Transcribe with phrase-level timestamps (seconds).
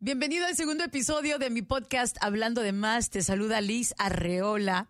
[0.00, 3.10] Bienvenido al segundo episodio de mi podcast Hablando de Más.
[3.10, 4.88] Te saluda Liz Arreola.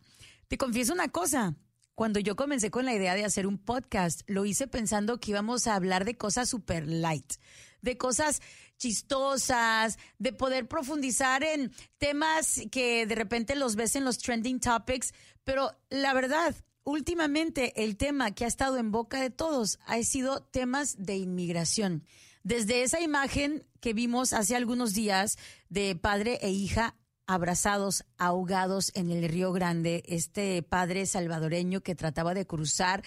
[0.48, 1.56] Te confieso una cosa.
[1.94, 5.66] Cuando yo comencé con la idea de hacer un podcast, lo hice pensando que íbamos
[5.66, 7.36] a hablar de cosas super light,
[7.80, 8.42] de cosas
[8.76, 15.14] chistosas, de poder profundizar en temas que de repente los ves en los trending topics,
[15.42, 16.54] pero la verdad,
[16.84, 22.04] últimamente el tema que ha estado en boca de todos ha sido temas de inmigración.
[22.48, 25.36] Desde esa imagen que vimos hace algunos días
[25.68, 32.32] de padre e hija abrazados, ahogados en el Río Grande, este padre salvadoreño que trataba
[32.32, 33.04] de cruzar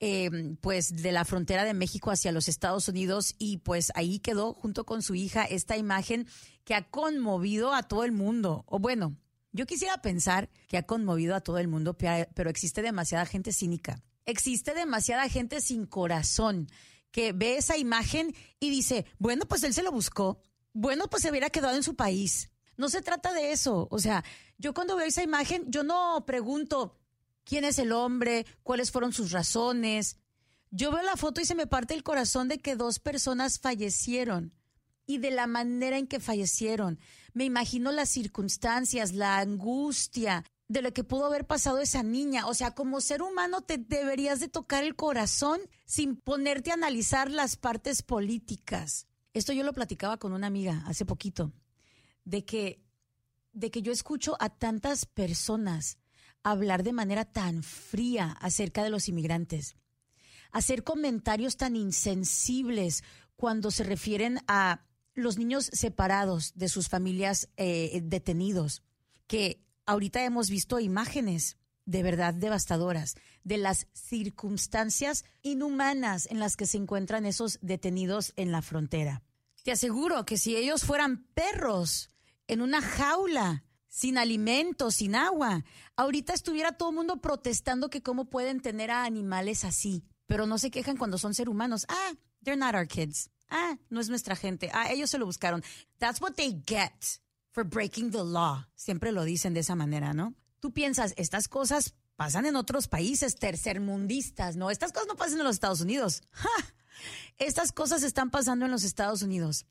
[0.00, 0.30] eh,
[0.62, 4.86] pues de la frontera de México hacia los Estados Unidos y pues ahí quedó junto
[4.86, 6.26] con su hija esta imagen
[6.64, 8.64] que ha conmovido a todo el mundo.
[8.66, 9.18] O bueno,
[9.52, 14.02] yo quisiera pensar que ha conmovido a todo el mundo, pero existe demasiada gente cínica.
[14.24, 16.68] Existe demasiada gente sin corazón
[17.10, 20.40] que ve esa imagen y dice, bueno, pues él se lo buscó,
[20.72, 22.50] bueno, pues se hubiera quedado en su país.
[22.76, 23.88] No se trata de eso.
[23.90, 24.24] O sea,
[24.56, 26.96] yo cuando veo esa imagen, yo no pregunto
[27.44, 30.16] quién es el hombre, cuáles fueron sus razones.
[30.70, 34.54] Yo veo la foto y se me parte el corazón de que dos personas fallecieron
[35.06, 37.00] y de la manera en que fallecieron.
[37.32, 42.46] Me imagino las circunstancias, la angustia, de lo que pudo haber pasado esa niña.
[42.46, 47.30] O sea, como ser humano te deberías de tocar el corazón sin ponerte a analizar
[47.30, 49.06] las partes políticas.
[49.32, 51.52] Esto yo lo platicaba con una amiga hace poquito,
[52.24, 52.82] de que,
[53.52, 55.98] de que yo escucho a tantas personas
[56.42, 59.76] hablar de manera tan fría acerca de los inmigrantes,
[60.52, 63.02] hacer comentarios tan insensibles
[63.36, 68.82] cuando se refieren a los niños separados de sus familias eh, detenidos,
[69.26, 76.66] que ahorita hemos visto imágenes de verdad devastadoras de las circunstancias inhumanas en las que
[76.66, 79.22] se encuentran esos detenidos en la frontera.
[79.64, 82.10] Te aseguro que si ellos fueran perros
[82.46, 85.64] en una jaula, sin alimento, sin agua,
[85.96, 90.58] ahorita estuviera todo el mundo protestando que cómo pueden tener a animales así, pero no
[90.58, 91.86] se quejan cuando son seres humanos.
[91.88, 92.12] Ah,
[92.44, 93.30] they're not our kids.
[93.48, 94.70] Ah, no es nuestra gente.
[94.74, 95.64] Ah, ellos se lo buscaron.
[95.98, 96.92] That's what they get
[97.58, 98.68] for breaking the law.
[98.76, 100.36] Siempre lo dicen de esa manera, ¿no?
[100.60, 104.70] Tú piensas, estas cosas pasan en otros países tercermundistas, ¿no?
[104.70, 106.22] Estas cosas no pasan en los Estados Unidos.
[107.38, 109.66] Estas cosas están pasando en los Estados Unidos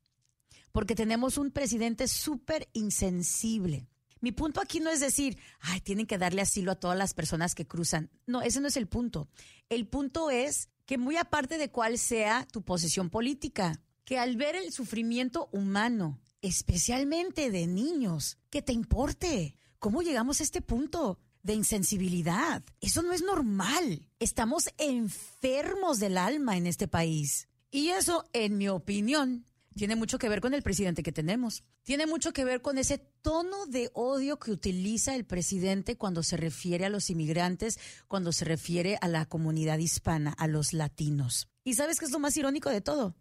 [0.74, 3.88] porque tenemos un presidente súper insensible.
[4.20, 7.56] Mi punto aquí no es decir, ay, tienen que darle asilo a todas las personas
[7.56, 8.10] que cruzan.
[8.26, 9.30] No, ese no es el punto.
[9.70, 14.58] El punto es que muy aparte de cuál sea tu posición política, que al ver
[14.58, 19.56] el sufrimiento humano, especialmente de niños, que te importe.
[19.80, 21.20] ¿Cómo llegamos a este punto?
[21.44, 22.62] de insensibilidad.
[22.82, 24.10] Eso no es normal.
[24.20, 27.48] Estamos enfermos del alma en este país.
[27.72, 29.46] Y eso, en mi opinión,
[29.78, 31.64] tiene mucho que ver con el presidente que tenemos.
[31.84, 36.36] Tiene mucho que ver con ese tono de odio que utiliza el presidente cuando se
[36.36, 41.48] refiere a los inmigrantes, cuando se refiere a la comunidad hispana, a los latinos.
[41.64, 43.16] ¿Y sabes qué es lo más irónico de todo?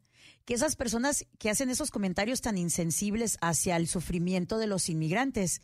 [0.47, 5.61] Que esas personas que hacen esos comentarios tan insensibles hacia el sufrimiento de los inmigrantes,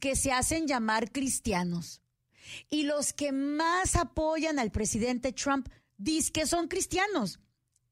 [0.00, 2.00] que se hacen llamar cristianos.
[2.70, 5.68] Y los que más apoyan al presidente Trump,
[6.32, 7.40] que son cristianos.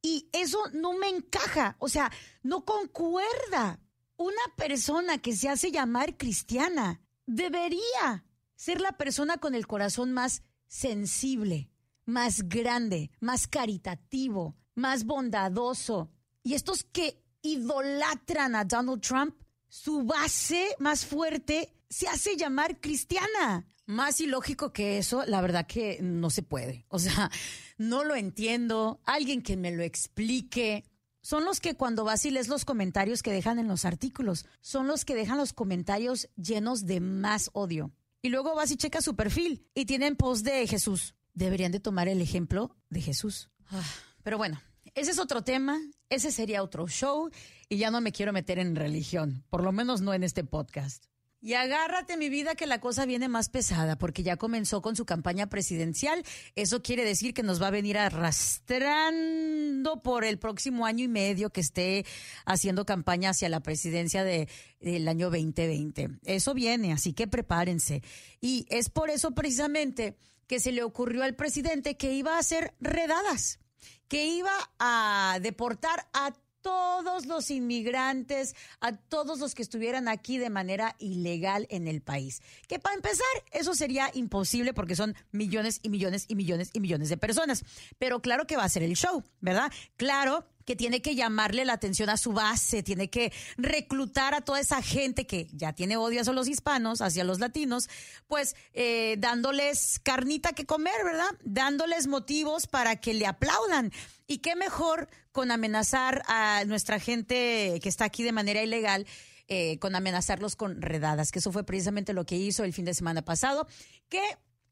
[0.01, 2.11] Y eso no me encaja, o sea,
[2.43, 3.81] no concuerda.
[4.17, 8.25] Una persona que se hace llamar cristiana debería
[8.57, 11.71] ser la persona con el corazón más sensible,
[12.05, 16.11] más grande, más caritativo, más bondadoso.
[16.43, 19.35] Y estos que idolatran a Donald Trump,
[19.69, 23.67] su base más fuerte se hace llamar cristiana.
[23.87, 26.85] Más ilógico que eso, la verdad que no se puede.
[26.89, 27.31] O sea,
[27.79, 29.01] no lo entiendo.
[29.05, 30.85] Alguien que me lo explique.
[31.23, 34.87] Son los que cuando vas y lees los comentarios que dejan en los artículos, son
[34.87, 37.93] los que dejan los comentarios llenos de más odio.
[38.23, 41.15] Y luego vas y checas su perfil y tienen post de Jesús.
[41.35, 43.51] Deberían de tomar el ejemplo de Jesús.
[43.71, 43.83] Ah,
[44.23, 44.61] pero bueno,
[44.95, 47.31] ese es otro tema, ese sería otro show
[47.69, 51.05] y ya no me quiero meter en religión, por lo menos no en este podcast.
[51.41, 55.07] Y agárrate mi vida que la cosa viene más pesada porque ya comenzó con su
[55.07, 56.25] campaña presidencial.
[56.57, 61.51] Eso quiere decir que nos va a venir arrastrando por el próximo año y medio
[61.51, 62.05] que esté
[62.45, 64.49] haciendo campaña hacia la presidencia de,
[64.81, 66.09] del año 2020.
[66.25, 68.03] Eso viene, así que prepárense.
[68.41, 70.17] Y es por eso precisamente
[70.49, 73.61] que se le ocurrió al presidente que iba a hacer redadas
[74.09, 76.33] que iba a deportar a
[76.63, 82.43] todos los inmigrantes, a todos los que estuvieran aquí de manera ilegal en el país.
[82.67, 87.09] Que para empezar, eso sería imposible porque son millones y millones y millones y millones
[87.09, 87.65] de personas.
[87.99, 89.73] Pero claro que va a ser el show, ¿verdad?
[89.97, 94.61] Claro que tiene que llamarle la atención a su base, tiene que reclutar a toda
[94.61, 97.89] esa gente que ya tiene odio hacia los hispanos, hacia los latinos,
[98.27, 101.31] pues eh, dándoles carnita que comer, ¿verdad?
[101.43, 103.93] Dándoles motivos para que le aplaudan.
[104.27, 109.07] Y qué mejor con amenazar a nuestra gente que está aquí de manera ilegal.
[109.51, 112.93] Eh, con amenazarlos con redadas, que eso fue precisamente lo que hizo el fin de
[112.93, 113.67] semana pasado,
[114.11, 114.21] que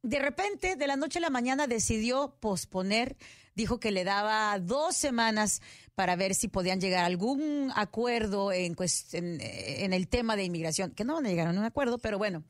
[0.03, 3.17] de repente, de la noche a la mañana, decidió posponer,
[3.57, 5.63] dijo que le daba dos semanas
[5.97, 8.77] para ver si podían llegar a algún acuerdo en,
[9.13, 12.45] en, el tema de inmigración, que no van a llegar a un acuerdo, pero bueno,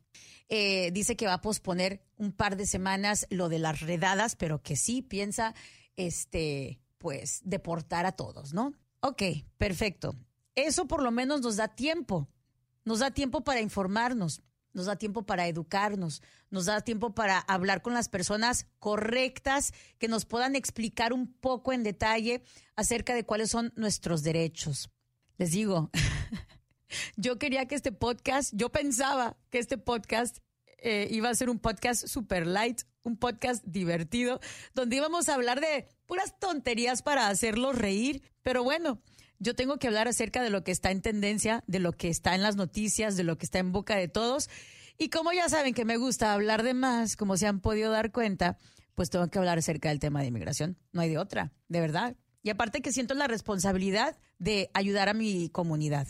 [0.49, 4.61] eh, dice que va a posponer un par de semanas lo de las redadas, pero
[4.61, 5.55] que sí piensa,
[5.97, 8.75] este, pues, deportar a todos, ¿no?
[9.01, 9.23] Ok,
[9.59, 10.17] perfecto.
[10.57, 12.29] Eso por lo menos nos da tiempo,
[12.85, 14.43] nos da tiempo para informarnos,
[14.77, 20.07] nos da tiempo para educarnos, nos da tiempo para hablar con las personas correctas que
[20.07, 22.43] nos puedan explicar un poco en detalle
[22.77, 24.91] acerca de cuáles son nuestros derechos.
[25.39, 25.91] Les digo,
[27.17, 30.41] yo quería que este podcast, yo pensaba que este podcast
[30.77, 34.41] eh, iba a ser un podcast super light, un podcast divertido,
[34.75, 39.01] donde íbamos a hablar de puras tonterías para hacerlos reír, pero bueno
[39.39, 42.35] yo tengo que hablar acerca de lo que está en tendencia, de lo que está
[42.35, 44.49] en las noticias, de lo que está en boca de todos.
[44.99, 48.13] Y como ya saben que me gusta hablar de más, como se han podido dar
[48.13, 48.59] cuenta,
[48.95, 50.79] pues tengo que hablar acerca del tema de inmigración.
[50.93, 52.17] No hay de otra, de verdad.
[52.43, 56.07] Y aparte que siento la responsabilidad de ayudar a mi comunidad.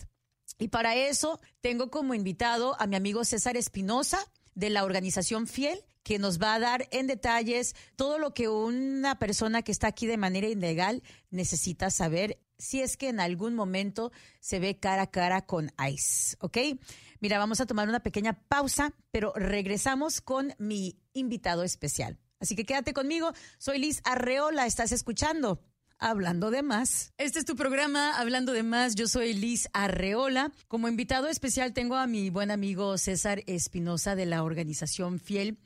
[0.58, 4.18] Y para eso tengo como invitado a mi amigo César Espinosa
[4.54, 9.18] de la organización Fiel, que nos va a dar en detalles todo lo que una
[9.18, 14.12] persona que está aquí de manera ilegal necesita saber si es que en algún momento
[14.40, 16.58] se ve cara a cara con ICE, ¿ok?
[17.20, 22.18] Mira, vamos a tomar una pequeña pausa, pero regresamos con mi invitado especial.
[22.40, 23.32] Así que quédate conmigo.
[23.58, 25.60] Soy Liz Arreola, estás escuchando.
[25.98, 27.14] Hablando de más.
[27.16, 28.94] Este es tu programa, Hablando de más.
[28.96, 30.52] Yo soy Liz Arreola.
[30.68, 35.58] Como invitado especial tengo a mi buen amigo César Espinosa de la organización Fiel.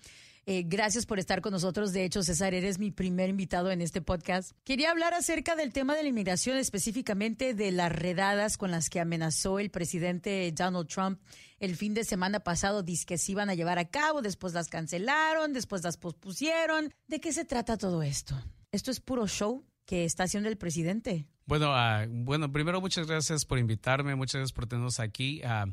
[0.47, 1.93] Eh, gracias por estar con nosotros.
[1.93, 4.53] De hecho, César, eres mi primer invitado en este podcast.
[4.65, 9.01] Quería hablar acerca del tema de la inmigración, específicamente de las redadas con las que
[9.01, 11.21] amenazó el presidente Donald Trump
[11.59, 12.83] el fin de semana pasado.
[12.83, 16.93] Dice que se iban a llevar a cabo, después las cancelaron, después las pospusieron.
[17.07, 18.35] ¿De qué se trata todo esto?
[18.73, 21.27] ¿Esto es puro show que está haciendo el presidente?
[21.47, 25.43] Bueno, uh, bueno, primero muchas gracias por invitarme, muchas gracias por tenernos aquí.
[25.45, 25.73] Uh,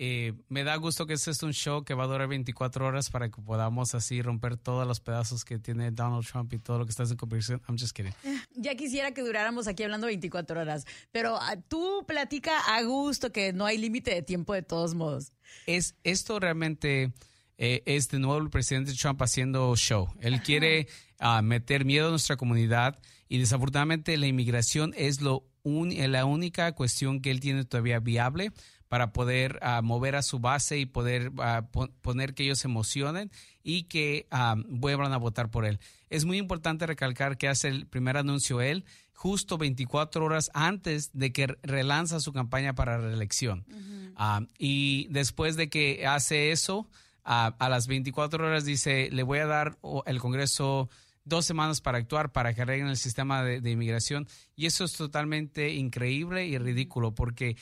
[0.00, 3.10] eh, me da gusto que este es un show que va a durar 24 horas
[3.10, 6.84] para que podamos así romper todos los pedazos que tiene Donald Trump y todo lo
[6.84, 7.60] que está en conversación.
[7.68, 8.14] I'm just kidding.
[8.54, 13.52] Ya quisiera que duráramos aquí hablando 24 horas, pero ah, tú platica a gusto que
[13.52, 15.32] no hay límite de tiempo de todos modos.
[15.66, 17.12] Es esto realmente
[17.56, 20.08] eh, es de nuevo el presidente Trump haciendo show.
[20.20, 20.86] Él quiere
[21.18, 27.20] ah, meter miedo a nuestra comunidad y desafortunadamente la inmigración es lo la única cuestión
[27.20, 28.52] que él tiene todavía viable
[28.88, 31.66] para poder ah, mover a su base y poder ah,
[32.02, 33.30] poner que ellos se emocionen
[33.62, 35.78] y que ah, vuelvan a votar por él.
[36.10, 41.32] Es muy importante recalcar que hace el primer anuncio él justo 24 horas antes de
[41.32, 43.66] que relanza su campaña para reelección.
[44.58, 46.88] y después de que hace eso,
[47.24, 49.76] a las 24 horas dice, le voy a dar
[50.06, 50.88] el Congreso
[51.24, 54.26] dos semanas para actuar, para que arreglen el sistema de, de, inmigración.
[54.56, 57.56] Y eso es totalmente increíble y ridículo porque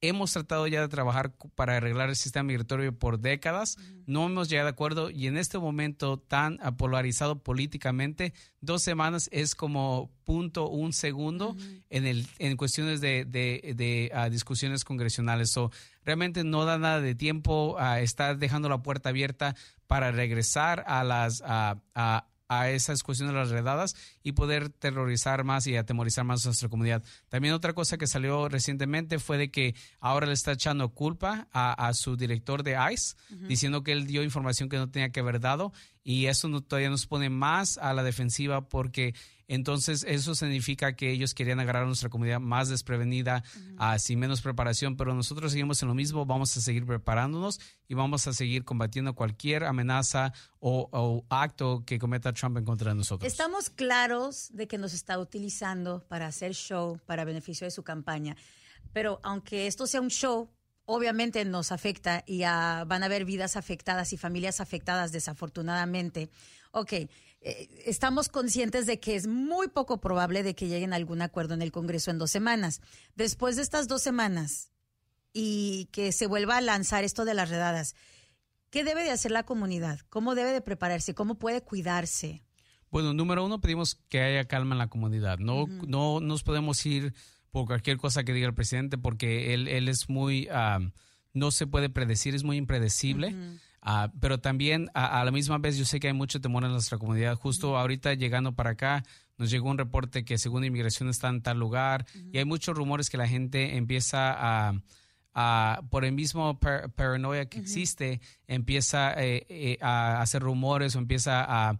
[0.00, 3.76] hemos tratado ya de trabajar para arreglar el sistema migratorio por décadas,
[4.06, 9.54] no hemos llegado de acuerdo y en este momento tan polarizado políticamente, dos semanas es
[9.54, 11.56] como punto un segundo
[11.90, 15.56] en, el, en cuestiones de, de, ah, discusiones congresionales.
[15.56, 15.70] o
[16.04, 21.04] realmente no da nada de tiempo, a estar dejando la puerta abierta para regresar a
[21.04, 21.42] las...
[21.46, 26.48] a a esas cuestiones de las redadas y poder terrorizar más y atemorizar más a
[26.48, 27.02] nuestra comunidad.
[27.28, 31.92] También otra cosa que salió recientemente fue de que ahora le está echando culpa a,
[31.94, 33.16] su director de ICE,
[33.48, 35.72] diciendo que él dio información que no tenía que haber dado
[36.08, 39.12] y eso todavía nos pone más a la defensiva porque
[39.48, 43.42] entonces, eso significa que ellos querían agarrar a nuestra comunidad más desprevenida,
[43.78, 47.94] uh sin menos preparación, pero nosotros seguimos en lo mismo, vamos a seguir preparándonos y
[47.94, 53.30] vamos a seguir combatiendo cualquier amenaza o, acto que cometa Trump en contra de nosotros.
[53.30, 58.36] Estamos claros de que nos está utilizando para hacer show, para beneficio de su campaña,
[58.92, 60.50] pero aunque esto sea un show,
[60.86, 66.30] obviamente nos afecta y van a haber vidas afectadas y familias afectadas desafortunadamente.
[66.70, 67.08] Ok, eh,
[67.84, 71.62] estamos conscientes de que es muy poco probable de que lleguen a algún acuerdo en
[71.62, 72.80] el Congreso en dos semanas.
[73.14, 74.70] Después de estas dos semanas
[75.32, 77.94] y que se vuelva a lanzar esto de las redadas,
[78.70, 80.00] ¿qué debe de hacer la comunidad?
[80.08, 81.14] ¿Cómo debe de prepararse?
[81.14, 82.42] ¿Cómo puede cuidarse?
[82.90, 85.38] Bueno, número uno, pedimos que haya calma en la comunidad.
[85.38, 87.12] No, no nos podemos ir
[87.56, 90.78] por cualquier cosa que diga el presidente porque él, él es muy, ah,
[91.32, 93.34] no se puede predecir, es muy impredecible.
[93.80, 96.98] Ah, pero también a, la misma vez yo sé que hay mucho temor en nuestra
[96.98, 97.34] comunidad.
[97.36, 99.04] Justo ahorita llegando para acá
[99.38, 103.08] nos llegó un reporte que según inmigración está en tal lugar y hay muchos rumores
[103.08, 104.74] que la gente empieza
[105.32, 111.42] a, por el mismo paranoia que existe, empieza eh, eh, a hacer rumores o empieza
[111.48, 111.78] a,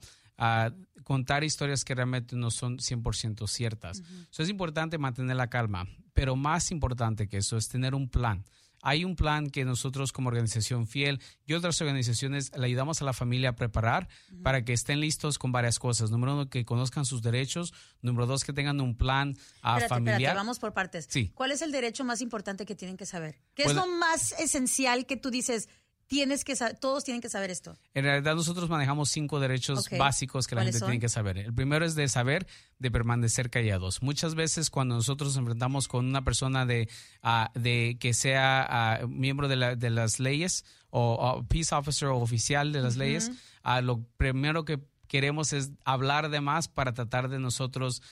[1.04, 4.02] contar historias que realmente no son 100% ciertas.
[4.30, 8.44] Eso es importante mantener la calma, pero más importante que eso es tener un plan.
[8.82, 13.12] Hay un plan que nosotros como organización fiel y otras organizaciones le ayudamos a la
[13.12, 14.08] familia a preparar
[14.42, 16.10] para que estén listos con varias cosas.
[16.10, 17.72] Número uno, que conozcan sus derechos.
[18.00, 20.20] Número dos, que tengan un plan a familiar.
[20.20, 21.06] Espérate, vamos por partes.
[21.08, 21.32] Sí.
[21.34, 23.40] ¿Cuál es el derecho más importante que tienen que saber?
[23.54, 25.68] ¿Qué es pues lo más esencial que tú dices?
[26.06, 27.76] Tienes que todos tienen que saber esto.
[27.94, 31.38] En realidad nosotros manejamos cinco derechos básicos que la gente tiene que saber.
[31.38, 32.46] El primero es de saber
[32.78, 34.02] de permanecer callados.
[34.02, 36.88] Muchas veces cuando nosotros nos enfrentamos con una persona de,
[37.22, 42.72] ah, de que sea ah, miembro de, de, las leyes o, peace officer o oficial
[42.72, 43.30] de las leyes,
[43.62, 48.02] ah, lo primero que queremos es hablar de más para tratar de nosotros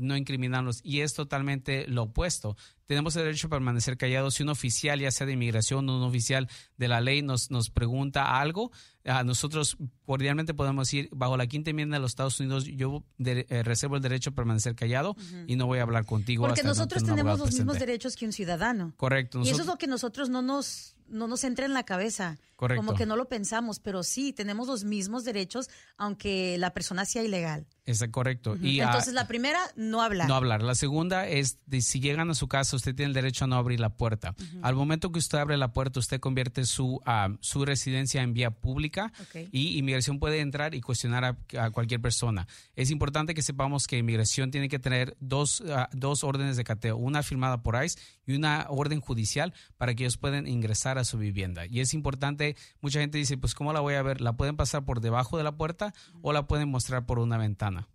[0.00, 0.80] no incriminarnos.
[0.82, 2.56] Y es totalmente lo opuesto
[2.90, 4.34] tenemos el derecho a permanecer callados.
[4.34, 7.70] Si un oficial, ya sea de inmigración o un oficial de la ley, nos, nos
[7.70, 8.72] pregunta algo,
[9.04, 9.76] a nosotros
[10.06, 14.02] cordialmente podemos decir, bajo la quinta enmienda de los Estados Unidos, yo eh, reservo el
[14.02, 15.14] derecho a permanecer callado
[15.46, 16.44] y no voy a hablar contigo.
[16.44, 18.92] Porque nosotros tenemos los mismos derechos que un ciudadano.
[18.96, 19.40] Correcto.
[19.44, 22.38] y eso es lo que nosotros no nos, no nos entra en la cabeza.
[22.56, 22.84] Correcto.
[22.84, 27.22] Como que no lo pensamos, pero sí, tenemos los mismos derechos, aunque la persona sea
[27.22, 27.68] ilegal.
[27.90, 28.56] Es correcto.
[28.60, 30.28] y, Entonces, la primera, no hablar.
[30.28, 30.62] No hablar.
[30.62, 33.56] La segunda es, de, si llegan a su casa, usted tiene el derecho a no
[33.56, 34.34] abrir la puerta.
[34.62, 38.50] Al momento que usted abre la puerta, usted convierte su, ah, su residencia en vía
[38.50, 39.12] pública
[39.52, 42.46] y inmigración puede entrar y cuestionar a, cualquier persona.
[42.76, 46.96] Es importante que sepamos que inmigración tiene que tener dos, ah, dos órdenes de cateo,
[46.96, 47.98] una firmada por ICE
[48.30, 51.66] y una orden judicial para que ellos puedan ingresar a su vivienda.
[51.66, 54.20] Y es importante, mucha gente dice, pues ¿cómo la voy a ver?
[54.20, 57.88] ¿La pueden pasar por debajo de la puerta o la pueden mostrar por una ventana?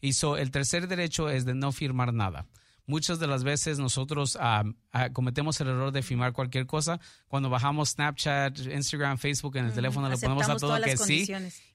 [0.00, 2.46] Y el tercer derecho es de no firmar nada.
[2.86, 4.62] Muchas de las veces nosotros ah,
[4.92, 7.00] ah, cometemos el error de firmar cualquier cosa.
[7.28, 11.26] Cuando bajamos Snapchat, Instagram, Facebook en el teléfono, le ponemos a todo que sí.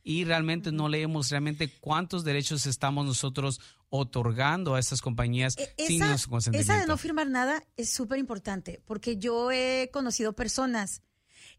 [0.03, 5.99] Y realmente no leemos realmente cuántos derechos estamos nosotros otorgando a estas compañías e, sin
[5.99, 6.71] nuestro consentimiento.
[6.71, 11.01] Esa de no firmar nada es súper importante porque yo he conocido personas,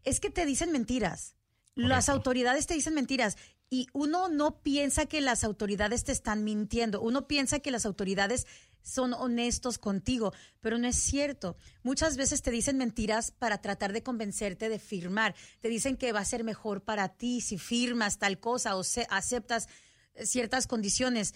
[0.03, 1.35] es que te dicen mentiras.
[1.75, 3.37] Las autoridades te dicen mentiras
[3.69, 8.45] y uno no piensa que las autoridades te están mintiendo, uno piensa que las autoridades
[8.81, 11.57] son honestos contigo, pero no es cierto.
[11.83, 15.35] Muchas veces te dicen mentiras para tratar de convencerte de firmar.
[15.59, 19.67] Te dicen que va a ser mejor para ti si firmas tal cosa o aceptas
[20.23, 21.33] ciertas condiciones.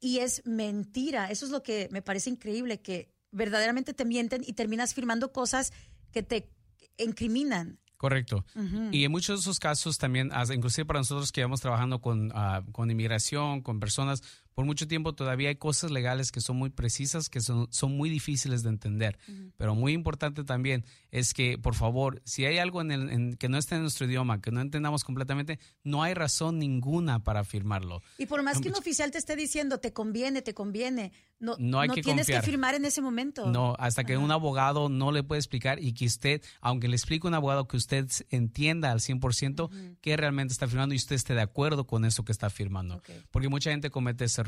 [0.00, 1.30] Y es mentira.
[1.30, 5.72] Eso es lo que me parece increíble, que verdaderamente te mienten y terminas firmando cosas
[6.12, 6.50] que te
[6.98, 7.78] incriminan.
[7.98, 8.44] Correcto.
[8.92, 12.62] Y en muchos de esos casos también, inclusive para nosotros que vamos trabajando con, ah,
[12.70, 14.22] con inmigración, con personas,
[14.58, 18.10] por mucho tiempo todavía hay cosas legales que son muy precisas, que son, son muy
[18.10, 19.16] difíciles de entender.
[19.56, 23.56] Pero muy importante también es que, por favor, si hay algo en el, que no
[23.56, 28.02] esté en nuestro idioma, que no entendamos completamente, no hay razón ninguna para firmarlo.
[28.18, 31.78] Y por más que un oficial te esté diciendo, te conviene, te conviene, no, no,
[31.78, 33.46] hay que tienes que firmar en ese momento.
[33.46, 37.28] No, hasta que un abogado no le puede explicar y que usted, aunque le explique
[37.28, 41.42] un abogado que usted entienda al 100% qué realmente está firmando y usted esté de
[41.42, 43.00] acuerdo con eso que está firmando.
[43.30, 44.42] Porque mucha gente comete ese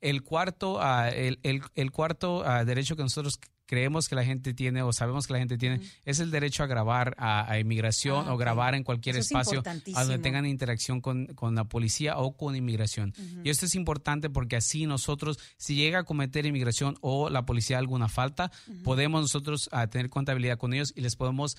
[0.00, 4.82] El cuarto, ah, el, el, cuarto ah, derecho que nosotros creemos que la gente tiene
[4.82, 8.36] o sabemos que la gente tiene es el derecho a grabar a, inmigración ah, o
[8.38, 13.12] grabar en cualquier espacio donde tengan interacción con, con, la policía o con inmigración.
[13.44, 17.78] Y esto es importante porque así nosotros, si llega a cometer inmigración o la policía
[17.78, 18.50] alguna falta,
[18.84, 21.56] podemos nosotros tener contabilidad con ellos y les podemos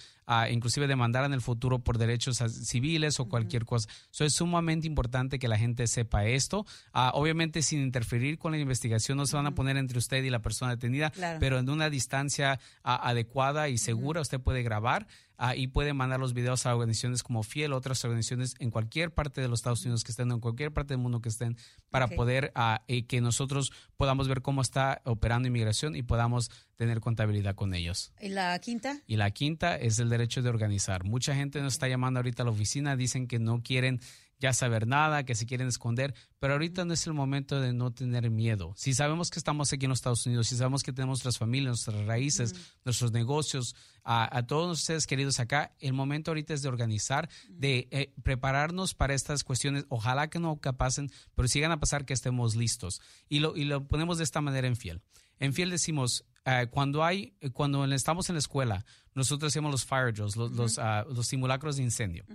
[0.50, 3.88] inclusive demandar en el futuro por derechos civiles o cualquier cosa.
[4.12, 6.66] Eso es sumamente importante que la gente sepa esto.
[7.14, 10.40] obviamente sin interferir con la investigación, no se van a poner entre usted y la
[10.40, 15.08] persona detenida, pero en una distancia adecuada y segura, usted puede grabar
[15.42, 19.40] Ah, y puede mandar los videos a organizaciones como Fiel, otras organizaciones en cualquier parte
[19.40, 21.56] de los Estados Unidos que estén, en cualquier parte del mundo que estén,
[21.90, 27.56] para poder uh, que nosotros podamos ver cómo está operando inmigración y podamos tener contabilidad
[27.56, 28.12] con ellos.
[28.20, 29.00] ¿Y la quinta?
[29.08, 31.06] Y la quinta es el derecho de organizar.
[31.06, 34.02] Mucha gente nos está llamando ahorita a la oficina, dicen que no quieren
[34.40, 37.92] ya saber nada, que se quieren esconder, pero ahorita no es el momento de no
[37.92, 38.74] tener miedo.
[38.78, 41.72] Si sabemos que estamos aquí en los Estados Unidos, si sabemos que tenemos nuestras familias,
[41.86, 42.56] nuestras raíces,
[42.86, 48.14] nuestros negocios, a, todos ustedes queridos acá, el momento ahorita es de organizar, de eh,
[48.24, 49.86] prepararnos para estas cuestiones.
[49.90, 53.02] Ojalá que no pasen, pero si llegan a pasar que estemos listos.
[53.28, 55.02] Y lo, y lo ponemos de esta manera en fiel.
[55.40, 60.14] En fiel decimos, eh, cuando hay, cuando estamos en la escuela, nosotros hacemos los fire
[60.14, 62.26] drills, los, ah, los, simulacros de incendio.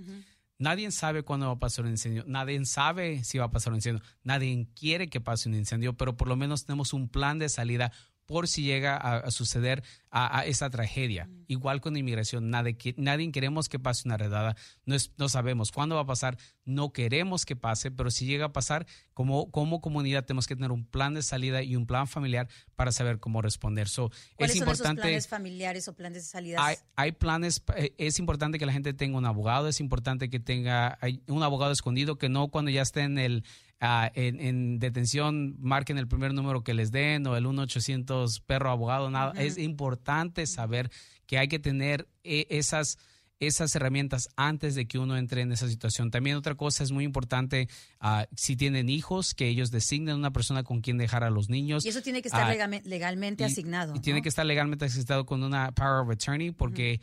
[0.58, 3.78] Nadie sabe cuándo va a pasar un incendio, nadie sabe si va a pasar un
[3.78, 7.49] incendio, nadie quiere que pase un incendio, pero por lo menos tenemos un plan de
[7.49, 7.92] salida
[8.26, 11.28] por si llega a, suceder a, esa tragedia.
[11.47, 16.02] Igual con inmigración, nadie, nadie queremos que pase una redada, no, no sabemos cuándo va
[16.02, 20.47] a pasar, no queremos que pase, pero si llega a pasar, como, como comunidad tenemos
[20.47, 23.88] que tener un plan de salida y un plan familiar para saber cómo responder.
[23.88, 26.64] So, ¿Cuáles es son importante, esos planes familiares o planes de salida?
[26.64, 30.40] Hay, hay, planes, eh, es importante que la gente tenga un abogado, es importante que
[30.40, 33.45] tenga un abogado escondido, que no cuando ya esté en el
[33.81, 39.11] Ah, en, detención marquen el primer número que les den o el 1-800 perro abogado,
[39.11, 39.33] nada.
[39.37, 40.90] Es importante saber
[41.26, 42.99] que hay que tener eh, esas
[43.40, 46.11] esas herramientas antes de que uno entre en esa situación.
[46.11, 47.69] También otra cosa es muy importante,
[48.00, 51.85] ah, si tienen hijos, que ellos designen una persona con quien dejar a los niños.
[51.85, 53.95] Y eso tiene que estar ah, legalmente asignado.
[53.97, 57.00] Y tiene que estar legalmente asignado con una power of attorney porque...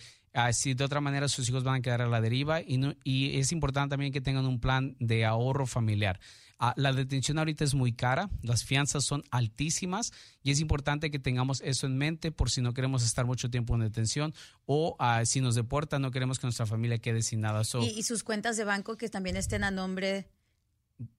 [0.53, 3.37] si de otra manera sus hijos van a quedar a la deriva y, no, y
[3.37, 6.21] es importante también que tengan un plan de ahorro familiar.
[6.63, 10.11] Ah, la detención ahorita es muy cara, las fianzas son altísimas
[10.43, 13.73] y es importante que tengamos eso en mente por si no queremos estar mucho tiempo
[13.73, 14.31] en detención
[14.67, 17.63] o ah, si nos deportan no queremos que nuestra familia quede sin nada.
[17.81, 20.29] ¿Y, sus cuentas de banco que también estén a nombre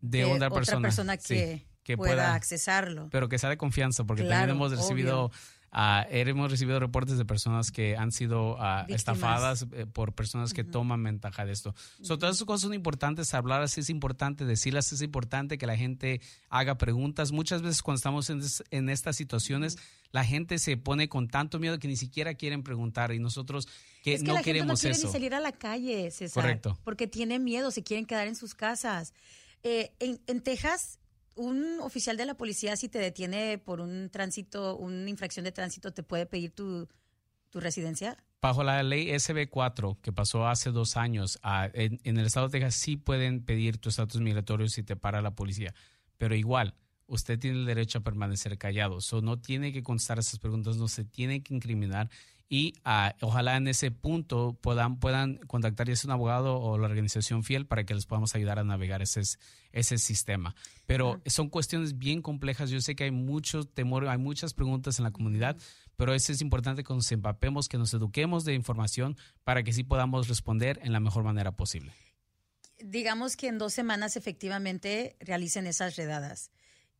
[0.01, 3.09] de, otra, persona, que, pueda, accesarlo.
[3.11, 5.33] Pero que sea de confianza porque también hemos recibido...
[5.75, 10.65] Uh, hemos recibido reportes de personas que han sido uh, estafadas eh, por personas que
[10.65, 11.75] toman ventaja de esto.
[12.07, 16.21] todas esas cosas son importantes, hablar así es importante, decirlas es importante, que la gente
[16.51, 17.33] haga preguntas.
[17.33, 18.29] Muchas veces cuando estamos
[18.71, 19.79] en, estas situaciones,
[20.11, 23.67] la gente se pone con tanto miedo que ni siquiera quieren preguntar y nosotros
[24.03, 26.43] que, es que no la queremos gente no quiere ni salir a la calle, César.
[26.43, 26.79] Correcto.
[26.85, 29.15] Porque tienen miedo, se quieren quedar en sus casas.
[29.63, 30.99] Eh, en, en Texas
[31.35, 35.93] un oficial de la policía si te detiene por un tránsito, una infracción de tránsito,
[35.93, 36.89] te puede pedir tu,
[37.51, 38.17] tu residencia?
[38.41, 41.39] Bajo la ley SB4 que pasó hace dos años,
[41.75, 45.37] en, el estado de Texas sí pueden pedir tu estatus migratorio si te para la
[45.37, 45.73] policía,
[46.19, 46.75] pero igual,
[47.07, 49.01] usted tiene el derecho a permanecer callado.
[49.01, 52.11] So, no tiene que contestar esas preguntas, no se tiene que incriminar
[52.53, 56.85] y ah, ojalá en ese punto puedan, puedan contactar ya sea un abogado o la
[56.85, 59.23] organización fiel para que les podamos ayudar a navegar ese,
[59.73, 60.55] ese sistema.
[60.85, 62.69] Pero son cuestiones bien complejas.
[62.69, 65.57] Yo sé que hay mucho temor, hay muchas preguntas en la comunidad,
[65.97, 69.83] pero eso es importante que nos empapemos, que nos eduquemos de información para que sí
[69.83, 71.95] podamos responder en la mejor manera posible.
[72.85, 76.51] Digamos que en dos semanas efectivamente realicen esas redadas.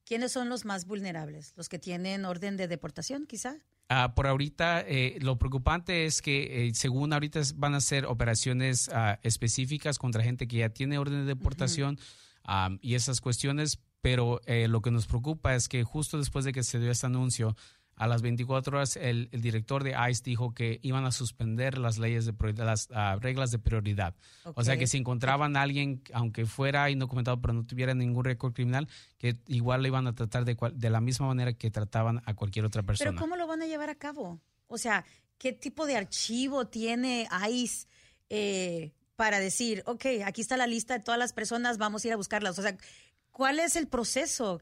[0.07, 1.53] ¿Quiénes son los más vulnerables?
[1.57, 3.59] ¿Los que tienen orden de deportación, quizá?
[3.95, 8.89] Ah, por ahorita, eh, lo preocupante es que eh, según ahorita van a ser operaciones
[8.89, 11.99] ah, específicas contra gente que ya tiene orden de deportación
[12.81, 16.63] y esas cuestiones, pero eh, lo que nos preocupa es que justo después de que
[16.63, 17.55] se dio este anuncio,
[17.97, 22.27] a las 24 horas el, director de ICE dijo que iban a suspender las leyes
[22.27, 24.15] de las ah, reglas de prioridad.
[24.55, 28.55] O sea que si encontraban a alguien, aunque fuera indocumentado pero no tuviera ningún récord
[28.55, 32.35] criminal, que igual le iban a tratar de, de la misma manera que trataban a
[32.35, 33.11] cualquier otra persona.
[33.11, 34.41] Pero ¿cómo lo van a llevar a cabo?
[34.67, 35.05] O sea,
[35.39, 37.87] ¿qué tipo de archivo tiene ICE
[38.31, 42.15] eh, para decir, ok, aquí está la lista de todas las personas, vamos a ir
[42.15, 42.59] a buscarlas?
[42.59, 42.77] O sea,
[43.31, 44.61] ¿cuál es el proceso?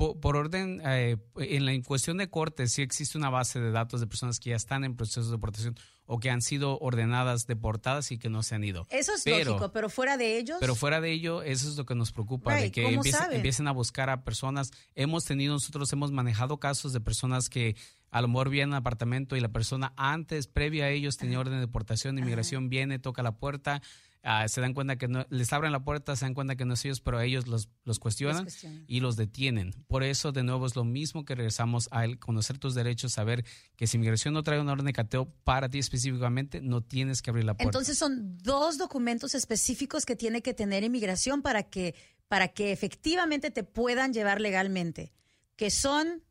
[0.00, 4.06] Por, orden, eh, en la cuestión de corte, sí existe una base de datos de
[4.06, 8.18] personas que ya están en proceso de deportación o que han sido ordenadas deportadas y
[8.18, 8.86] que no se han ido.
[8.90, 10.56] Eso es lógico, pero fuera de ellos.
[10.58, 14.08] Pero fuera de ello, eso es lo que nos preocupa, de que empiecen, a buscar
[14.08, 14.72] a personas.
[14.94, 17.76] Hemos tenido, nosotros hemos manejado casos de personas que
[18.10, 21.54] a lo mejor vienen al apartamento y la persona antes, previa a ellos, tenía orden
[21.54, 23.82] de deportación, inmigración viene, toca la puerta
[24.22, 26.74] Ah, se dan cuenta que no, les abren la puerta, se dan cuenta que no
[26.74, 28.46] es ellos, pero ellos los, los, cuestionan
[28.86, 29.72] y los detienen.
[29.88, 33.46] Por eso, de nuevo, es lo mismo que regresamos a el conocer tus derechos, saber
[33.76, 37.30] que si inmigración no trae una orden de cateo para ti específicamente, no tienes que
[37.30, 37.68] abrir la puerta.
[37.68, 41.94] Entonces, son dos documentos específicos que tiene que tener inmigración para que,
[42.28, 45.14] para que efectivamente te puedan llevar legalmente,
[45.56, 46.22] que son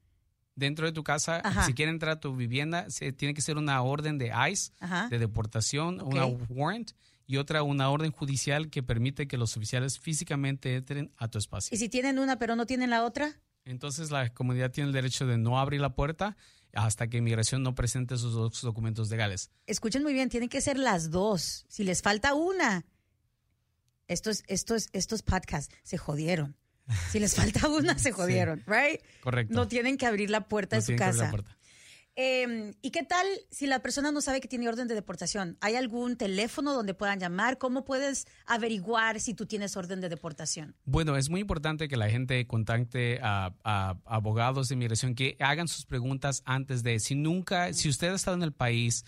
[0.60, 3.82] dentro de tu casa, si quiere entrar a tu vivienda, se, tiene que ser una
[3.82, 4.72] orden de ICE,
[5.10, 6.92] de deportación, una warrant,
[7.26, 11.76] y otra una orden judicial que permite que los oficiales físicamente entren a tu espacio.
[11.76, 13.40] ¿Y si tienen una pero no tienen la otra?
[13.66, 16.36] Entonces la comunidad tiene el derecho de no abrir la puerta
[16.74, 19.52] hasta que inmigración no presente sus dos documentos legales.
[19.68, 21.66] Escuchen muy bien, tienen que ser las dos.
[21.68, 22.86] Si les falta una,
[24.08, 26.56] estos, estos, estos podcasts se jodieron.
[27.12, 29.02] Si les falta una, se jodieron, right?
[29.22, 29.54] Correcto.
[29.54, 31.32] No tienen que abrir la puerta No de su tienen que abrir la casa.
[31.32, 31.56] puerta.
[32.22, 35.58] Eh, ¿Y qué tal si la persona no sabe que tiene orden de deportación?
[35.62, 37.58] ¿Hay algún teléfono donde puedan llamar?
[37.58, 40.76] ¿Cómo puedes averiguar si tú tienes orden de deportación?
[40.84, 45.70] Bueno, es muy importante que la gente contacte a, a abogados de inmigración que hagan
[45.70, 47.00] sus preguntas antes de.
[47.00, 49.06] Si nunca, si usted ha estado en el país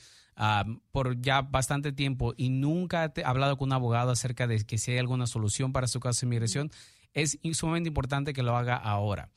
[0.91, 4.91] por ya bastante tiempo y nunca ha hablado con un abogado acerca de que si
[4.91, 6.72] hay alguna solución para su caso de inmigración,
[7.13, 9.30] es sumamente importante que lo haga ahora.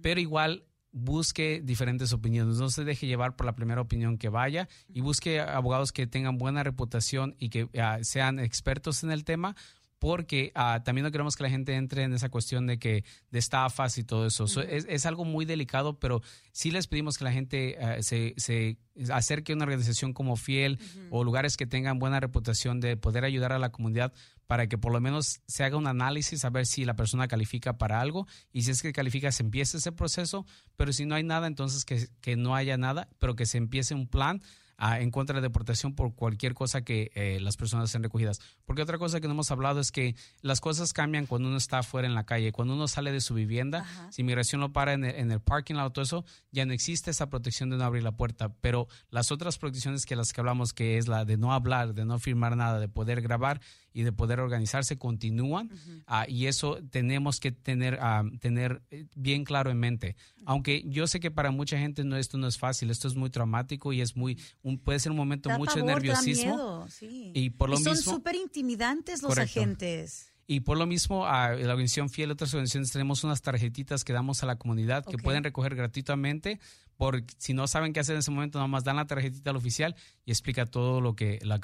[0.00, 4.68] Pero igual busque diferentes opiniones, no se deje llevar por la primera opinión que vaya
[4.92, 9.56] y busque abogados que tengan buena reputación y que ah, sean expertos en el tema
[10.02, 13.38] porque ah, también no queremos que la gente entre en esa cuestión de que de
[13.38, 14.48] estafas y todo eso.
[14.48, 18.34] So, es, es algo muy delicado, pero sí les pedimos que la gente ah, se,
[18.36, 18.78] se
[19.12, 23.52] acerque a una organización como Fiel o lugares que tengan buena reputación de poder ayudar
[23.52, 24.12] a la comunidad
[24.48, 27.78] para que por lo menos se haga un análisis a ver si la persona califica
[27.78, 28.26] para algo.
[28.52, 31.84] Y si es que califica se empiece ese proceso, pero si no hay nada, entonces
[31.84, 34.42] que, que no haya nada, pero que se empiece un plan
[34.82, 38.40] en contra de deportación por cualquier cosa que eh, las personas sean recogidas.
[38.64, 41.78] Porque otra cosa que no hemos hablado es que las cosas cambian cuando uno está
[41.78, 44.10] afuera en la calle, cuando uno sale de su vivienda, Ajá.
[44.10, 47.10] si inmigración lo para en el, en el parking lot, todo eso, ya no existe
[47.10, 50.72] esa protección de no abrir la puerta, pero las otras protecciones que las que hablamos,
[50.72, 53.60] que es la de no hablar, de no firmar nada, de poder grabar
[53.92, 55.70] y de poder organizarse, continúan
[56.06, 60.16] ah, y eso tenemos que tener, ah, tener eh, bien claro en mente.
[60.44, 63.30] Aunque yo sé que para mucha gente no, esto no es fácil, esto es muy
[63.30, 66.54] traumático y es muy, un, puede ser un momento Da mucho de pavor, da nerviosismo.
[66.54, 67.30] miedo, sí.
[67.34, 69.60] Y por lo son mismo- súper intimidantes los Correcto.
[69.60, 70.31] agentes.
[70.52, 74.12] Y por lo mismo, a la organización Fiel y otras organizaciones tenemos unas tarjetitas que
[74.12, 76.60] damos a la comunidad que pueden recoger gratuitamente.
[76.98, 79.56] Por si no saben qué hacer en ese momento, nada más dan la tarjetita al
[79.56, 81.58] oficial y explica todo lo que la-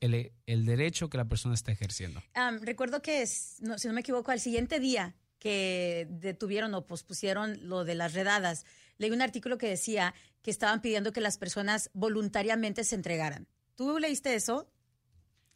[0.00, 2.22] el, el derecho que la persona está ejerciendo.
[2.34, 6.86] Am, recuerdo que, es- no, si no me equivoco, al siguiente día que detuvieron o
[6.86, 8.64] pospusieron lo de las redadas,
[8.98, 13.46] leí un artículo que decía que estaban pidiendo que las personas voluntariamente se entregaran.
[13.76, 14.66] ¿Tú leíste eso?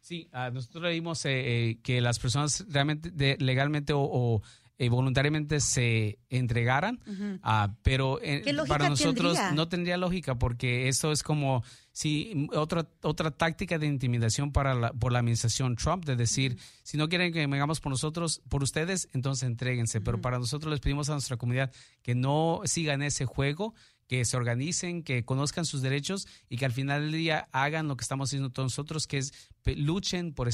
[0.04, 1.30] Sí, ah, nosotros leímos eh,
[1.70, 4.42] eh, que las personas realmente, de- legalmente o, o,
[4.76, 7.00] eh, voluntariamente se entregaran,
[7.42, 9.52] ah, pero eh, ¿Qué lógica para nosotros tendría?
[9.54, 11.62] no tendría lógica porque eso es como
[11.92, 16.98] si otra otra táctica de intimidación para la, por la administración Trump de decir si
[16.98, 20.00] no quieren que vengamos por nosotros por ustedes entonces entréguense.
[20.02, 23.74] Pero para nosotros les pedimos a nuestra comunidad que no sigan ese juego
[24.06, 27.96] que se organicen, que conozcan sus derechos y que al final del día hagan lo
[27.96, 29.32] que estamos haciendo todos nosotros, que es
[29.64, 30.50] luchen por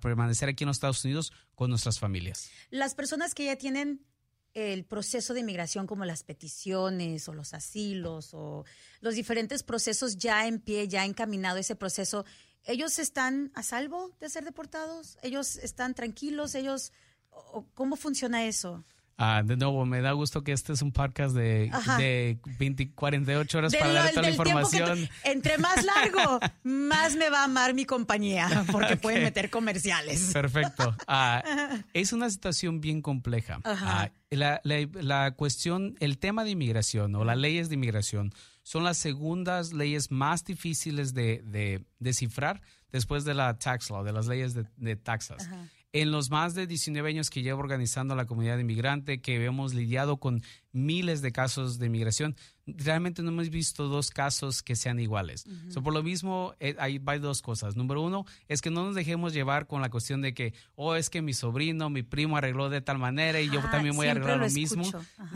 [0.00, 2.50] permanecer aquí en los Estados Unidos con nuestras familias.
[2.70, 4.04] Las personas que ya tienen
[4.54, 8.64] el proceso de inmigración como las peticiones o los asilos o
[9.00, 12.24] los diferentes procesos ya en pie, ya encaminado ese proceso,
[12.64, 15.16] ¿ellos están a salvo de ser deportados?
[15.22, 16.54] ¿Ellos están tranquilos?
[16.54, 16.92] ¿Ellos
[17.74, 18.84] cómo funciona eso?
[19.18, 23.58] Ah, de nuevo, me da gusto que este es un podcast de, de 20, 48
[23.58, 25.06] horas para dar toda la del tiempo que información.
[25.06, 30.30] tú- entre más largo, más me va a amar mi compañía, porque pueden meter comerciales.
[30.32, 30.96] Perfecto.
[31.06, 31.42] Ah,
[31.92, 33.60] es una situación bien compleja.
[33.64, 38.32] Ah, la, la- la cuestión, el tema de inmigración o las leyes de inmigración
[38.64, 44.12] son las segundas leyes más difíciles de, de descifrar después de la tax law, de
[44.12, 45.46] las leyes de, de taxas.
[45.46, 45.66] Ajá.
[45.94, 50.16] En los más de 19 años que llevo organizando la comunidad inmigrante, que hemos lidiado
[50.16, 52.34] con miles de casos de inmigración,
[52.66, 55.44] realmente no hemos visto dos casos que sean iguales.
[55.68, 57.76] So, por lo mismo, eh, hay, hay dos cosas.
[57.76, 61.10] Número uno es que no nos dejemos llevar con la cuestión de que, oh, es
[61.10, 64.38] que mi sobrino, mi primo arregló de tal manera y yo también voy a arreglar
[64.38, 64.84] lo, lo mismo.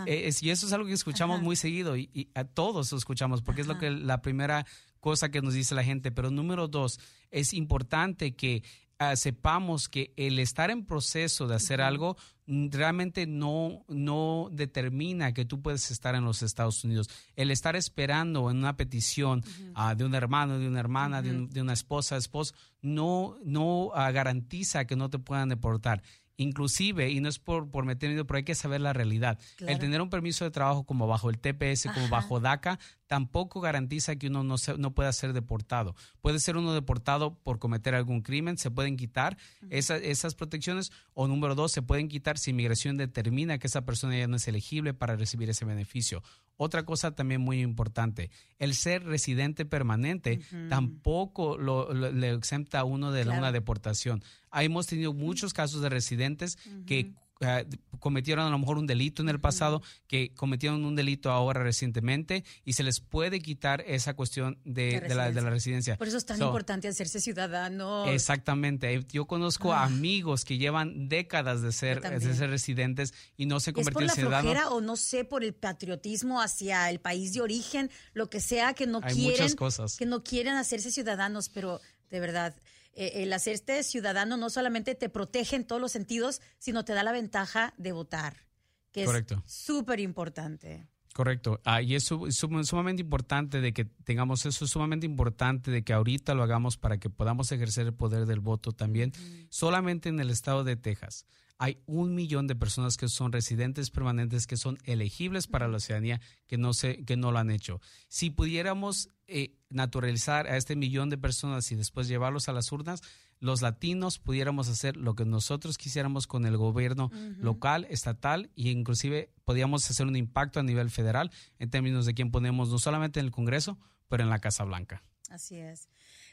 [0.07, 1.45] Eh, es- y eso es algo que escuchamos Ajá.
[1.45, 4.65] muy seguido y, y a todos lo escuchamos porque es lo que la primera
[5.01, 6.11] cosa que nos dice la gente.
[6.13, 6.99] Pero número dos,
[7.31, 8.63] es importante que
[8.99, 15.33] ah, sepamos que el estar en proceso de hacer algo mm, realmente no, no determina
[15.35, 17.09] que tú puedes estar en los Estados Unidos.
[17.35, 19.43] El estar esperando en una petición
[19.75, 23.91] ah, de un hermano, de una hermana, de, un- de una esposa, esposo, no, no
[23.95, 26.03] ah, garantiza que no te puedan deportar.
[26.39, 29.39] Inclusive, y no es por, por meter miedo, pero hay que saber la realidad.
[29.57, 29.73] Claro.
[29.73, 34.17] El tener un permiso de trabajo como bajo el TPS, como bajo DACA, tampoco garantiza
[34.17, 35.95] que uno no, se- no pueda ser deportado.
[36.21, 39.39] Puede ser uno deportado por cometer algún crimen, se pueden quitar
[39.71, 44.19] esa- esas protecciones, o número dos, se pueden quitar si inmigración determina que esa persona
[44.19, 46.23] ya no es elegible para recibir ese beneficio.
[46.59, 50.41] Otra cosa también muy importante, el ser residente permanente
[50.71, 53.39] tampoco lo, lo- le exenta a uno de Claro.
[53.41, 54.23] una deportación.
[54.53, 57.67] Hemos tenido muchos casos de residentes que eh,
[57.99, 62.45] cometieron a lo mejor un delito en el pasado, que cometieron un delito ahora recientemente
[62.65, 65.97] y se les puede quitar esa cuestión de, la, de la, residencia.
[65.97, 68.07] Por eso es tan importante hacerse ciudadano.
[68.07, 69.05] Exactamente.
[69.13, 69.85] Yo conozco ah.
[69.85, 74.51] amigos que llevan décadas de ser, de ser residentes y no se convirtieron en ciudadanos.
[74.51, 77.91] ¿Es por la flojera o no sé, por el patriotismo hacia el país de origen,
[78.15, 79.55] lo que sea, que no quieren,
[79.99, 82.55] que no quieren hacerse ciudadanos, pero de verdad
[82.97, 87.03] eh, el hacerte ciudadano no solamente te protege en todos los sentidos, sino te da
[87.03, 88.49] la ventaja de votar,
[88.91, 89.11] que es
[89.45, 90.89] súper importante.
[91.13, 91.61] Correcto.
[91.65, 96.35] Ah, y es, sumamente importante de que tengamos eso, es sumamente importante de que ahorita
[96.35, 99.13] lo hagamos para que podamos ejercer el poder del voto también.
[99.49, 101.25] Solamente en el estado de Texas
[101.59, 106.21] hay un millón de personas que son residentes permanentes que son elegibles para la ciudadanía
[106.47, 107.81] que no, se, que no lo han hecho.
[108.09, 113.03] Si pudiéramos eh, naturalizar a este millón de personas y después llevarlos a las urnas,
[113.41, 119.31] los latinos pudiéramos hacer lo que nosotros quisiéramos con el gobierno local, estatal e inclusive
[119.45, 123.27] podíamos hacer un impacto a nivel federal en términos de quién ponemos no solamente en
[123.27, 125.03] el Congreso, pero en la Casa Blanca.
[125.29, 125.89] Así es.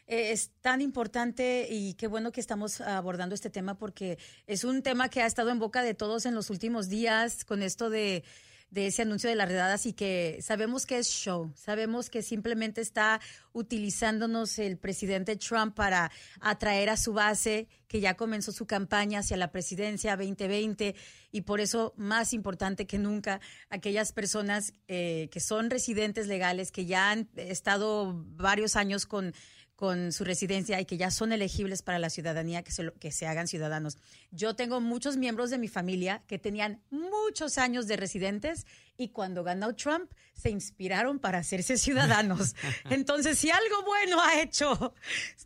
[0.05, 4.81] Eh, es tan importante y qué bueno que estamos abordando este tema porque es un
[4.81, 8.23] tema que ha estado en boca de todos en los últimos días con esto de
[8.73, 12.81] de ese anuncio de las redadas y que sabemos que es show, sabemos que simplemente
[12.81, 19.19] está utilizándonos el presidente Trump para atraer a su base, que ya comenzó su campaña
[19.19, 20.95] hacia la presidencia 2020
[21.31, 26.87] y por eso más importante que nunca aquellas personas eh, que son residentes legales, que
[26.87, 29.35] ya han estado varios años con
[29.75, 33.27] con su residencia y que ya son elegibles para la ciudadanía, que se, que se
[33.27, 33.97] hagan ciudadanos.
[34.31, 38.65] Yo tengo muchos miembros de mi familia que tenían muchos años de residentes
[38.97, 42.55] y cuando ganó Trump se inspiraron para hacerse ciudadanos.
[42.89, 44.93] Entonces, si algo bueno ha hecho,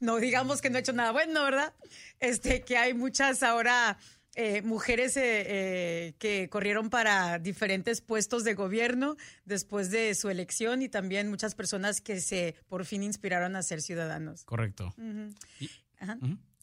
[0.02, 1.74] no digamos que no ha hecho nada bueno, ¿verdad?
[2.20, 3.98] Este, que hay muchas ahora
[4.40, 10.84] eh, mujeres eh, eh, que corrieron para diferentes puestos de gobierno después de su elección
[10.84, 14.44] y también muchas personas que se por fin inspiraron a ser ciudadanos.
[14.44, 14.94] Correcto.
[15.60, 15.72] y,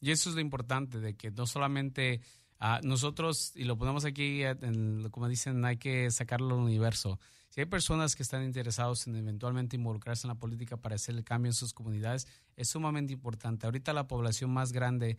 [0.09, 2.21] eso es lo importante, de que no solamente
[2.61, 4.43] ah, nosotros, y lo ponemos aquí,
[5.11, 7.19] como dicen, hay que sacarlo al universo.
[7.49, 11.23] Si hay personas que están interesados en eventualmente involucrarse en la política para hacer el
[11.23, 13.65] cambio en sus comunidades, es sumamente importante.
[13.65, 15.17] Ahorita la población más grande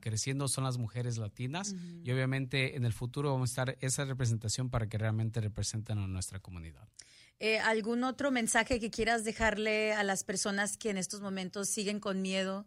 [0.00, 4.70] creciendo son las mujeres latinas y obviamente en el futuro vamos a estar esa representación
[4.70, 6.88] para que realmente representen a nuestra comunidad.
[7.40, 12.00] Eh, ¿Algún otro mensaje que quieras dejarle a las personas que en estos momentos siguen
[12.00, 12.66] con miedo?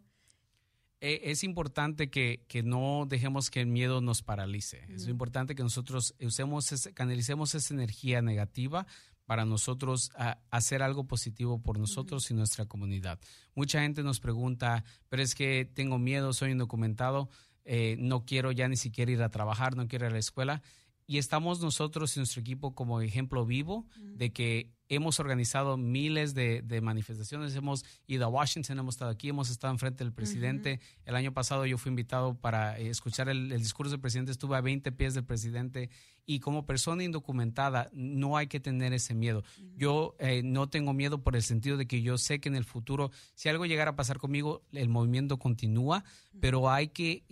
[1.02, 4.86] Eh, es importante que, que, no dejemos que el miedo nos paralice.
[4.88, 8.86] Es importante que nosotros usemos, canalicemos esa energía negativa
[9.32, 10.12] para nosotros
[10.50, 13.18] hacer algo positivo por nosotros y nuestra comunidad.
[13.54, 17.30] Mucha gente nos pregunta, pero es que tengo miedo, soy indocumentado,
[17.64, 20.60] eh, no quiero ya ni siquiera ir a trabajar, no quiero ir a la escuela.
[21.06, 26.80] Y estamos nosotros y nuestro equipo como ejemplo vivo de que hemos organizado miles de,
[26.82, 30.80] manifestaciones, hemos ido a Washington, hemos estado aquí, hemos estado enfrente del presidente.
[31.06, 34.60] El año pasado yo fui invitado para eh, escuchar el, discurso del presidente, estuve a
[34.60, 35.88] 20 pies del presidente
[36.26, 39.44] y como persona indocumentada no hay que tener ese miedo.
[39.76, 42.64] Yo eh, no tengo miedo por el sentido de que yo sé que en el
[42.64, 46.04] futuro, si algo llegara a pasar conmigo, el movimiento continúa,
[46.38, 47.24] pero hay que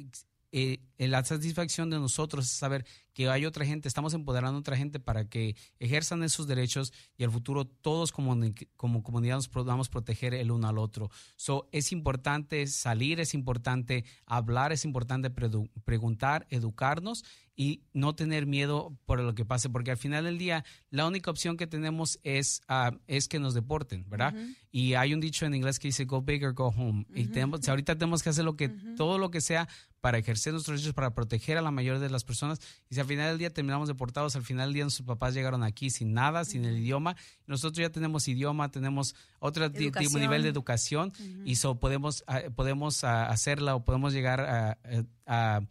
[0.53, 4.77] eh, la satisfacción de nosotros es saber que hay otra gente, estamos empoderando a otra
[4.77, 8.37] gente para que ejerzan esos derechos y al futuro todos como,
[8.77, 11.11] como comunidad nos podamos proteger el uno al otro.
[11.37, 17.25] So, es importante salir, es importante hablar, es importante preguntar, educarnos
[17.61, 21.31] y no tener miedo por lo que pase, porque al final del día la única
[21.31, 24.35] opción que tenemos es, uh, es que nos deporten, ¿verdad?
[24.71, 27.05] Y hay un dicho en inglés que dice go big or go home.
[27.15, 29.69] Y tenemos, ahorita tenemos que hacer lo que, todo lo que sea
[30.01, 32.61] para ejercer nuestros derechos, para proteger a la mayoría de las personas.
[32.89, 35.63] Y si al final del día terminamos deportados, al final del día nuestros papás llegaron
[35.63, 37.17] aquí sin nada, sin el idioma.
[37.47, 41.13] Nosotros ya tenemos idioma, tenemos otro nivel de educación
[41.47, 44.79] y so podemos, ah, podemos ah, hacerla o podemos llegar a,
[45.27, 45.63] a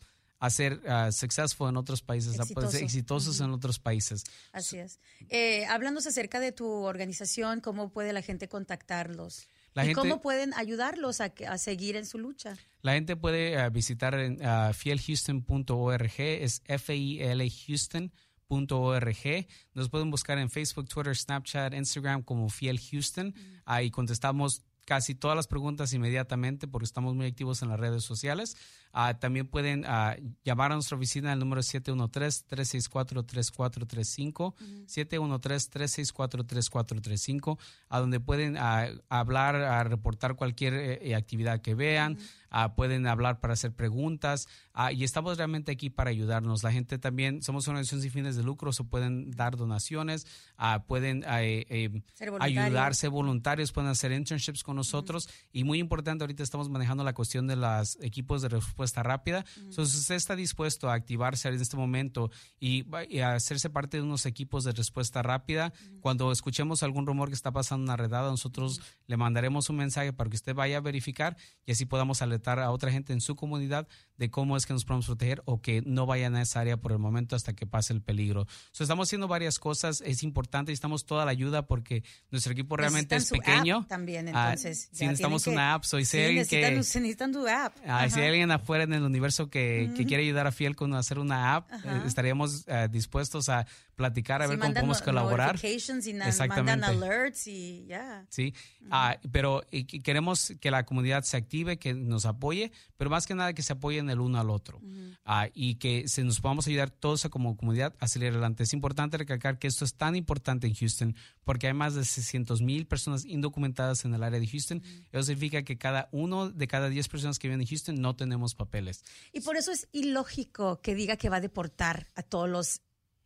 [0.41, 2.39] a ser uh, successful en otros países,
[2.75, 4.23] exitosos en otros países.
[4.53, 4.99] Así es.
[5.27, 9.49] Eh, acerca de tu organización, ¿cómo puede la gente contactarlos?
[9.75, 12.55] ¿Y cómo pueden ayudarlos a, seguir en su lucha?
[12.82, 19.47] La gente puede uh, visitar en uh, fielhouston.org, es F-I-L Houston.org.
[19.73, 23.34] Nos pueden buscar en Facebook, Twitter, Snapchat, Instagram como Fiel Houston.
[23.65, 28.58] Ahí contestamos casi todas las preguntas inmediatamente porque estamos muy activos en las redes sociales.
[28.91, 34.56] Ah, también pueden ah, llamar a nuestra oficina al número 713-364-3435,
[34.88, 42.17] 713-364-3435, a donde pueden ah, hablar, a reportar cualquier eh, eh, actividad que vean,
[42.49, 46.63] ah, pueden hablar para hacer preguntas ah, y estamos realmente aquí para ayudarnos.
[46.63, 50.25] La gente también, somos una organización sin fines de lucro, se pueden dar donaciones,
[50.57, 52.03] ah, pueden eh, eh,
[52.39, 55.29] ayudarse voluntarios, pueden hacer internships con nosotros.
[55.51, 59.45] Y muy importante, ahorita estamos manejando la cuestión de los equipos de respuesta rápida.
[59.57, 62.85] Entonces, si usted está dispuesto a activarse en este momento y,
[63.21, 67.51] a hacerse parte de unos equipos de respuesta rápida, cuando escuchemos algún rumor que está
[67.51, 71.71] pasando una redada, nosotros le mandaremos un mensaje para que usted vaya a verificar y
[71.71, 75.06] así podamos alertar a otra gente en su comunidad de cómo es que nos podemos
[75.06, 78.02] proteger o que no vayan a esa área por el momento hasta que pase el
[78.02, 78.47] peligro.
[78.78, 83.30] estamos haciendo varias cosas, es importante, necesitamos toda la ayuda porque nuestro equipo realmente es
[83.30, 83.86] pequeño.
[83.88, 84.89] también, ah, entonces.
[84.91, 86.69] si necesitamos una app, soy si alguien que...
[86.69, 87.75] Necesitan tu app.
[87.88, 90.93] Ah, si hay alguien afuera en el universo que, que quiere ayudar a Fiel con
[90.93, 93.65] hacer una app, eh, estaríamos eh, dispuestos a
[93.99, 95.59] platicar, a ver cómo podemos colaborar.
[95.62, 96.85] Y Exactamente.
[96.85, 98.25] alerts y ya.
[98.29, 98.53] Sí,
[98.91, 99.62] ah, pero
[100.03, 103.73] queremos que la comunidad se active, que nos apoye, pero más que nada que se
[103.73, 104.79] apoyen el uno al otro
[105.25, 108.63] ah, y que se nos podamos ayudar todos como comunidad a salir adelante.
[108.63, 112.62] Es importante recalcar que esto es tan importante en Houston porque hay más de 600
[112.62, 114.81] mil personas indocumentadas en el área de Houston.
[115.12, 118.55] Eso significa que cada uno de cada 10 personas que viven en Houston no tenemos
[118.55, 119.03] papeles.
[119.33, 122.81] Y por eso es ilógico que diga que va a deportar a todos los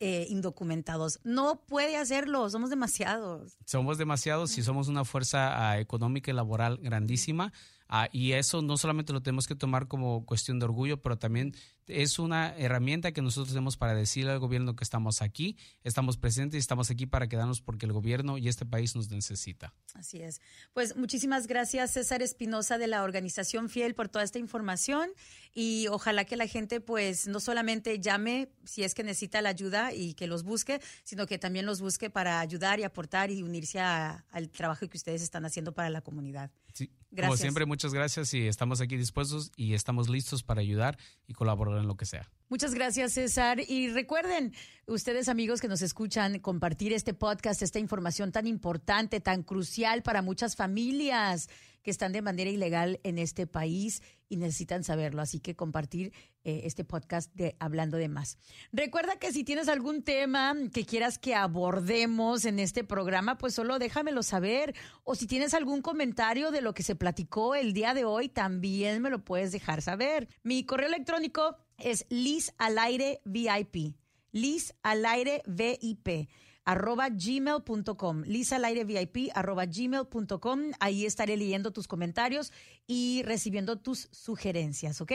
[0.05, 1.21] eh, indocumentados.
[1.23, 3.57] No puede hacerlo, somos demasiados.
[3.63, 7.53] Somos demasiados y somos una fuerza ah, económica y laboral grandísima.
[7.95, 11.55] Ah, y eso no solamente lo tenemos que tomar como cuestión de orgullo, pero también
[11.85, 16.57] es una herramienta que nosotros tenemos para decirle al gobierno que estamos aquí, estamos presentes
[16.57, 19.75] y estamos aquí para quedarnos porque el gobierno y este país nos necesita.
[19.93, 20.41] Así es.
[20.73, 25.11] Pues muchísimas gracias César Espinosa de la organización Fiel por toda esta información
[25.53, 29.93] y ojalá que la gente pues no solamente llame si es que necesita la ayuda
[29.93, 33.79] y que los busque, sino que también los busque para ayudar y aportar y unirse
[33.79, 36.49] al trabajo que ustedes están haciendo para la comunidad.
[36.73, 36.89] Sí.
[37.15, 40.97] Como siempre, muchas gracias y estamos aquí dispuestos y estamos listos para ayudar
[41.27, 42.29] y colaborar en lo que sea.
[42.49, 43.59] Muchas gracias, César.
[43.59, 44.53] Y recuerden,
[44.87, 50.21] ustedes amigos que nos escuchan, compartir este podcast, esta información tan importante, tan crucial para
[50.21, 51.49] muchas familias
[51.83, 55.21] que están de manera ilegal en este país y necesitan saberlo.
[55.21, 58.37] Así que compartir eh, este podcast de Hablando de Más.
[58.71, 63.77] Recuerda que si tienes algún tema que quieras que abordemos en este programa, pues solo
[63.77, 64.73] déjamelo saber.
[65.03, 69.01] O si tienes algún comentario de lo que se platicó el día de hoy, también
[69.01, 70.27] me lo puedes dejar saber.
[70.41, 73.95] Mi correo electrónico es Liz al aire VIP.
[74.31, 76.27] Liz al aire VIP
[76.65, 80.71] arroba gmail.com, lisa al aire VIP arroba gmail.com.
[80.79, 82.51] Ahí estaré leyendo tus comentarios
[82.87, 85.11] y recibiendo tus sugerencias, ¿ok?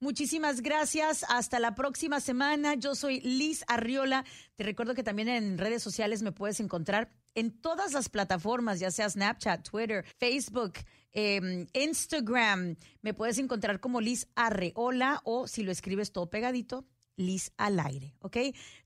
[0.00, 1.24] Muchísimas gracias.
[1.28, 2.74] Hasta la próxima semana.
[2.74, 4.24] Yo soy Liz Arriola.
[4.56, 8.90] Te recuerdo que también en redes sociales me puedes encontrar en todas las plataformas, ya
[8.90, 10.72] sea Snapchat, Twitter, Facebook,
[11.12, 12.76] em, Instagram.
[13.02, 18.14] Me puedes encontrar como Liz Arreola o si lo escribes todo pegadito, Liz al aire,
[18.20, 18.36] ¿ok?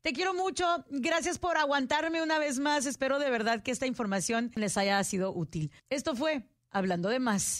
[0.03, 0.65] Te quiero mucho.
[0.91, 2.87] Gracias por aguantarme una vez más.
[2.87, 5.73] Espero de verdad que esta información les haya sido útil.
[5.91, 7.59] Esto fue Hablando de más.